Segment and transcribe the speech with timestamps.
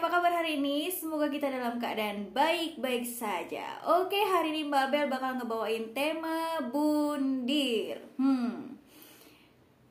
[0.00, 0.88] Apa kabar hari ini?
[0.88, 3.76] Semoga kita dalam keadaan baik-baik saja.
[3.84, 8.00] Oke, hari ini Mbak Bel bakal ngebawain tema bundir.
[8.16, 8.80] Hmm.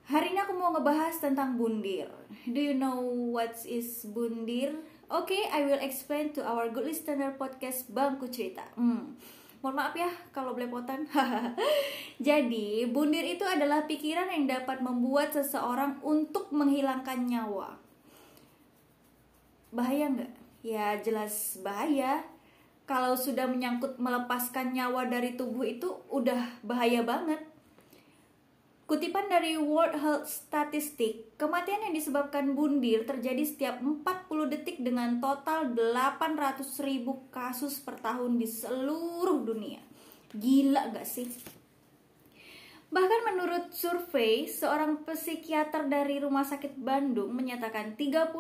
[0.10, 2.10] Hari ini aku mau ngebahas tentang bundir.
[2.50, 4.82] Do you know what is bundir?
[5.14, 8.66] Oke, I will explain to our good listener podcast Bangku Cerita.
[8.74, 9.14] Hmm.
[9.62, 11.06] Mohon maaf ya kalau belepotan.
[12.18, 17.89] Jadi, bundir itu adalah pikiran yang dapat membuat seseorang untuk menghilangkan nyawa
[19.70, 20.34] bahaya nggak?
[20.66, 22.26] Ya jelas bahaya.
[22.90, 27.38] Kalau sudah menyangkut melepaskan nyawa dari tubuh itu udah bahaya banget.
[28.90, 35.78] Kutipan dari World Health Statistic, kematian yang disebabkan bundir terjadi setiap 40 detik dengan total
[35.78, 39.78] 800 ribu kasus per tahun di seluruh dunia.
[40.34, 41.30] Gila gak sih?
[42.90, 48.34] Bahkan menurut survei, seorang psikiater dari Rumah Sakit Bandung menyatakan 30,5%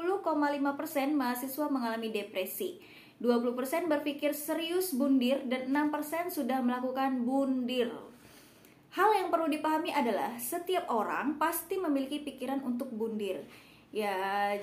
[1.13, 2.81] mahasiswa mengalami depresi.
[3.21, 7.93] 20% berpikir serius bundir dan 6% sudah melakukan bundir.
[8.89, 13.45] Hal yang perlu dipahami adalah setiap orang pasti memiliki pikiran untuk bundir.
[13.93, 14.57] Ya,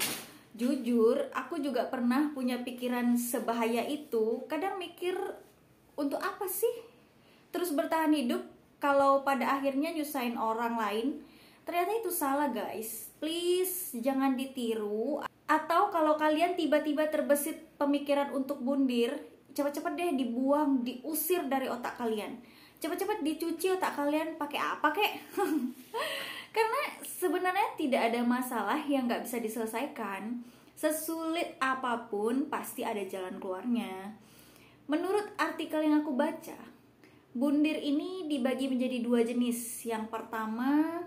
[0.58, 4.42] jujur, aku juga pernah punya pikiran sebahaya itu.
[4.50, 5.14] Kadang mikir,
[5.94, 6.74] untuk apa sih?
[7.54, 11.06] Terus bertahan hidup kalau pada akhirnya nyusahin orang lain
[11.66, 13.10] ternyata itu salah guys.
[13.18, 15.24] Please jangan ditiru.
[15.46, 19.14] Atau kalau kalian tiba-tiba terbesit pemikiran untuk bundir
[19.56, 22.36] cepat-cepat deh dibuang diusir dari otak kalian.
[22.76, 25.12] Cepat-cepat dicuci otak kalian pakai apa kek?
[26.56, 30.44] Karena sebenarnya tidak ada masalah yang nggak bisa diselesaikan.
[30.76, 34.12] Sesulit apa pun pasti ada jalan keluarnya.
[34.92, 36.75] Menurut artikel yang aku baca
[37.36, 39.84] Bundir ini dibagi menjadi dua jenis.
[39.84, 41.04] Yang pertama,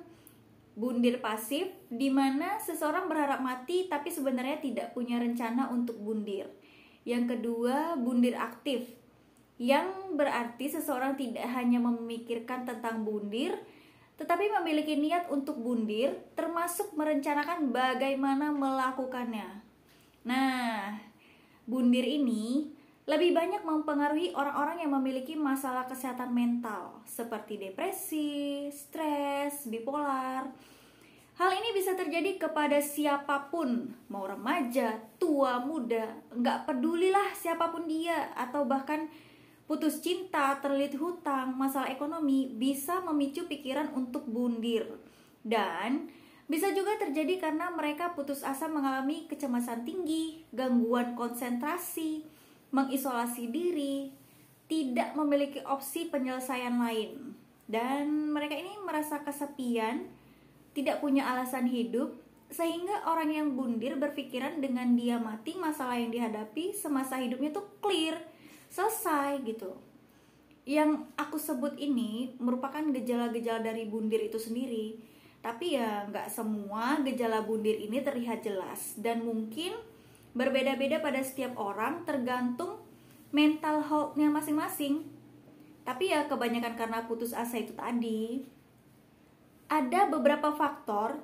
[0.78, 6.46] bundir pasif, di mana seseorang berharap mati tapi sebenarnya tidak punya rencana untuk bundir.
[7.02, 8.86] Yang kedua, bundir aktif,
[9.60, 13.60] yang berarti seseorang tidak hanya memikirkan tentang bundir,
[14.16, 19.66] tetapi memiliki niat untuk bundir, termasuk merencanakan bagaimana melakukannya.
[20.24, 20.96] Nah,
[21.68, 22.72] bundir ini
[23.09, 30.46] lebih banyak mempengaruhi orang-orang yang memiliki masalah kesehatan mental seperti depresi, stres, bipolar.
[31.42, 37.90] Hal ini bisa terjadi kepada siapa pun, mau remaja, tua, muda, nggak pedulilah siapa pun
[37.90, 39.09] dia, atau bahkan
[39.66, 44.86] putus cinta, terlilit hutang, masalah ekonomi, bisa memicu pikiran untuk bundir.
[45.42, 46.14] Dan
[46.46, 52.38] bisa juga terjadi karena mereka putus asa mengalami kecemasan tinggi, gangguan konsentrasi,
[52.69, 54.13] mengisolasi diri,
[54.69, 57.34] tidak memiliki opsi penyelesaian lain,
[57.66, 60.06] dan mereka ini merasa kesepian,
[60.74, 62.13] tidak punya alasan hidup,
[62.50, 68.18] sehingga orang yang bundir berpikiran dengan dia mati masalah yang dihadapi semasa hidupnya tuh clear,
[68.74, 69.78] selesai gitu.
[70.66, 74.97] Yang aku sebut ini merupakan gejala-gejala dari bundir itu sendiri.
[75.40, 79.72] Tapi ya nggak semua gejala bundir ini terlihat jelas dan mungkin
[80.40, 82.80] berbeda-beda pada setiap orang tergantung
[83.36, 85.04] mental health-nya masing-masing.
[85.84, 88.48] Tapi ya kebanyakan karena putus asa itu tadi.
[89.68, 91.20] Ada beberapa faktor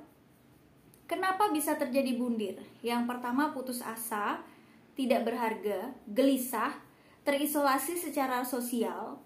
[1.08, 2.60] kenapa bisa terjadi bundir.
[2.84, 4.44] Yang pertama putus asa,
[4.92, 6.76] tidak berharga, gelisah,
[7.24, 9.18] terisolasi secara sosial.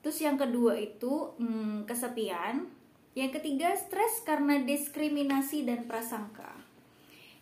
[0.00, 2.72] Terus yang kedua itu hmm, kesepian.
[3.12, 6.59] Yang ketiga stres karena diskriminasi dan prasangka.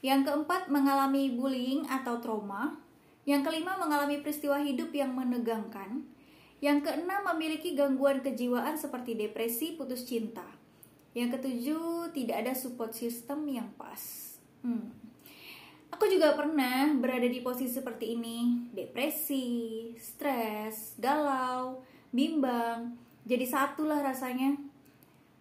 [0.04, 2.78] Yang keempat, mengalami bullying atau trauma.
[3.26, 6.06] Yang kelima, mengalami peristiwa hidup yang menegangkan.
[6.58, 10.46] Yang keenam, memiliki gangguan kejiwaan seperti depresi, putus cinta.
[11.14, 14.34] Yang ketujuh, tidak ada support system yang pas.
[14.62, 14.90] Hmm.
[15.88, 21.80] Aku juga pernah berada di posisi seperti ini, depresi, stres, galau,
[22.12, 22.92] bimbang,
[23.24, 24.67] jadi satulah rasanya.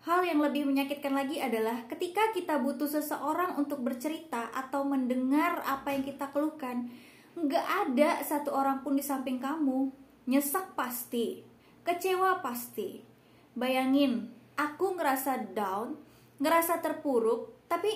[0.08, 5.92] Hal yang lebih menyakitkan lagi adalah ketika kita butuh seseorang untuk bercerita atau mendengar apa
[5.92, 6.88] yang kita keluhkan,
[7.36, 9.92] nggak ada satu orang pun di samping kamu.
[10.32, 11.44] Nyesek pasti,
[11.84, 13.04] kecewa pasti.
[13.52, 16.00] Bayangin, aku ngerasa down,
[16.40, 17.92] ngerasa terpuruk, tapi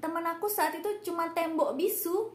[0.00, 2.32] teman aku saat itu cuma tembok bisu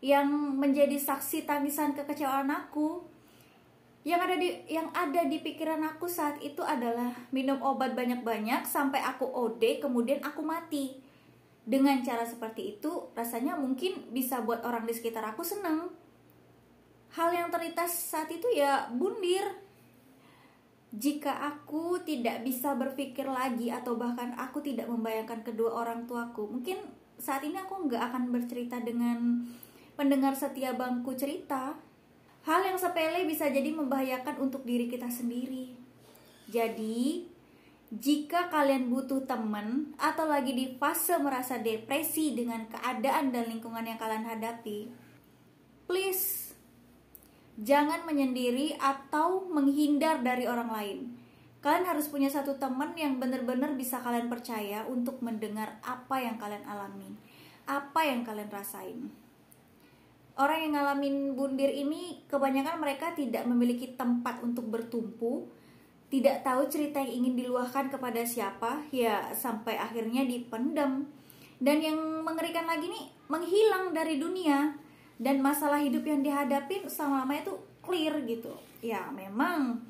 [0.00, 3.04] yang menjadi saksi tangisan kekecewaan aku
[4.02, 8.98] yang ada di yang ada di pikiran aku saat itu adalah minum obat banyak-banyak sampai
[8.98, 10.98] aku OD kemudian aku mati.
[11.62, 15.94] Dengan cara seperti itu rasanya mungkin bisa buat orang di sekitar aku seneng.
[17.14, 19.46] Hal yang terlintas saat itu ya bundir
[20.92, 26.76] jika aku tidak bisa berpikir lagi atau bahkan aku tidak membayangkan kedua orang tuaku mungkin
[27.16, 29.40] saat ini aku nggak akan bercerita dengan
[29.96, 31.72] pendengar setia bangku cerita
[32.42, 35.70] Hal yang sepele bisa jadi membahayakan untuk diri kita sendiri.
[36.50, 37.30] Jadi,
[37.94, 43.94] jika kalian butuh teman atau lagi di fase merasa depresi dengan keadaan dan lingkungan yang
[43.94, 44.90] kalian hadapi,
[45.86, 46.50] please
[47.62, 50.98] jangan menyendiri atau menghindar dari orang lain.
[51.62, 56.66] Kalian harus punya satu teman yang benar-benar bisa kalian percaya untuk mendengar apa yang kalian
[56.66, 57.14] alami,
[57.70, 59.14] apa yang kalian rasain
[60.36, 65.48] orang yang ngalamin bundir ini kebanyakan mereka tidak memiliki tempat untuk bertumpu
[66.12, 71.08] tidak tahu cerita yang ingin diluahkan kepada siapa ya sampai akhirnya dipendam.
[71.56, 74.76] Dan yang mengerikan lagi nih menghilang dari dunia.
[75.16, 78.52] Dan masalah hidup yang dihadapi selama-lamanya itu clear gitu.
[78.84, 79.80] Ya memang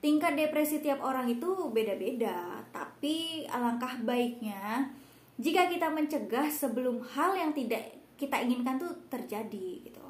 [0.00, 2.64] tingkat depresi tiap orang itu beda-beda.
[2.72, 4.88] Tapi alangkah baiknya
[5.36, 10.04] jika kita mencegah sebelum hal yang tidak kita inginkan tuh terjadi gitu.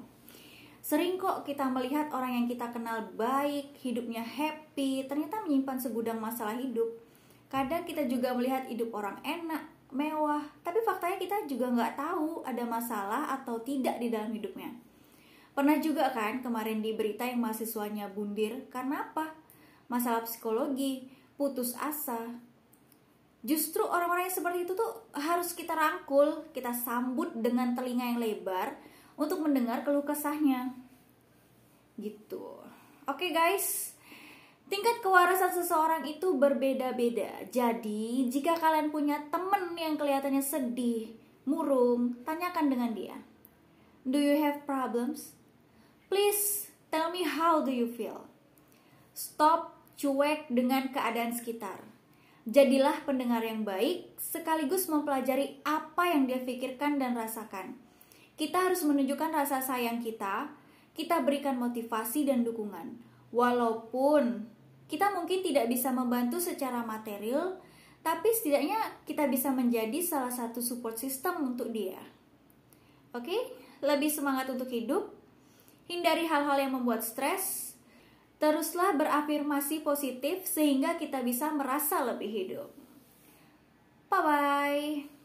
[0.81, 6.56] Sering kok kita melihat orang yang kita kenal baik, hidupnya happy, ternyata menyimpan segudang masalah
[6.56, 6.88] hidup.
[7.52, 12.64] Kadang kita juga melihat hidup orang enak, mewah, tapi faktanya kita juga nggak tahu ada
[12.64, 14.72] masalah atau tidak di dalam hidupnya.
[15.52, 19.37] Pernah juga kan kemarin di berita yang mahasiswanya bundir karena apa?
[19.93, 22.32] Masalah psikologi, putus asa,
[23.46, 28.75] justru orang-orang yang seperti itu tuh harus kita rangkul, kita sambut dengan telinga yang lebar
[29.14, 30.75] untuk mendengar keluh kesahnya.
[31.99, 32.43] Gitu.
[33.08, 33.94] Oke okay, guys,
[34.67, 37.46] tingkat kewarasan seseorang itu berbeda-beda.
[37.49, 41.14] Jadi, jika kalian punya temen yang kelihatannya sedih,
[41.49, 43.17] murung, tanyakan dengan dia.
[44.05, 45.32] Do you have problems?
[46.12, 48.29] Please tell me how do you feel?
[49.12, 51.97] Stop cuek dengan keadaan sekitar
[52.48, 57.76] Jadilah pendengar yang baik, sekaligus mempelajari apa yang dia pikirkan dan rasakan.
[58.40, 60.48] Kita harus menunjukkan rasa sayang kita,
[60.96, 62.96] kita berikan motivasi dan dukungan.
[63.36, 64.48] Walaupun
[64.88, 67.60] kita mungkin tidak bisa membantu secara material,
[68.00, 72.00] tapi setidaknya kita bisa menjadi salah satu support system untuk dia.
[73.12, 73.36] Oke,
[73.84, 75.12] lebih semangat untuk hidup,
[75.84, 77.68] hindari hal-hal yang membuat stres,
[78.38, 82.70] Teruslah berafirmasi positif sehingga kita bisa merasa lebih hidup.
[84.08, 85.18] Bye bye.